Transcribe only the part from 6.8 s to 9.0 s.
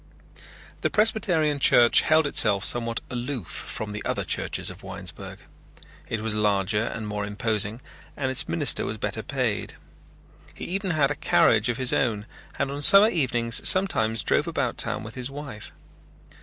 and more imposing and its minister was